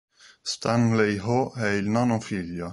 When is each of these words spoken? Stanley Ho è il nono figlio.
Stanley 0.41 1.17
Ho 1.21 1.53
è 1.53 1.67
il 1.73 1.87
nono 1.87 2.19
figlio. 2.19 2.69